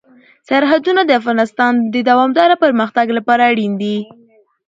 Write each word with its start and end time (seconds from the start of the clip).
سرحدونه 0.47 1.01
د 1.05 1.11
افغانستان 1.19 1.73
د 1.93 1.95
دوامداره 2.09 2.55
پرمختګ 2.63 3.07
لپاره 3.17 3.43
اړین 3.51 3.73
دي. 3.81 3.97